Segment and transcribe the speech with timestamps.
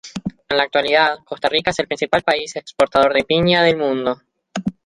[0.49, 4.19] En la actualidad, Costa Rica es el principal país exportador de piña del mundo.